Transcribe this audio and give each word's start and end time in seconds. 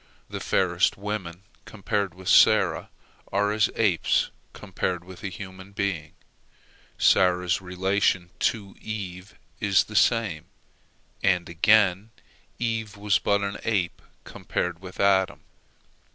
The 0.31 0.39
fairest 0.39 0.97
women 0.97 1.43
compared 1.65 2.15
with 2.15 2.27
Sarah 2.27 2.89
are 3.31 3.51
as 3.51 3.69
apes 3.75 4.31
compared 4.51 5.03
with 5.03 5.23
a 5.23 5.29
human 5.29 5.73
being. 5.73 6.13
Sarah's 6.97 7.61
relation 7.61 8.31
to 8.49 8.73
Eve 8.81 9.35
is 9.59 9.83
the 9.83 9.95
same, 9.95 10.45
and, 11.21 11.47
again, 11.47 12.09
Eve 12.57 12.97
was 12.97 13.19
but 13.19 13.43
as 13.43 13.53
an 13.53 13.61
ape 13.63 14.01
compared 14.23 14.79
with 14.79 14.99
Adam. 14.99 15.41